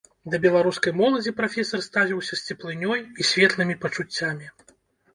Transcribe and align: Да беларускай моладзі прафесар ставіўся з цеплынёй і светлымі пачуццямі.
Да 0.33 0.37
беларускай 0.45 0.95
моладзі 1.01 1.35
прафесар 1.43 1.85
ставіўся 1.89 2.33
з 2.41 2.51
цеплынёй 2.51 2.99
і 3.19 3.31
светлымі 3.33 3.81
пачуццямі. 3.85 4.55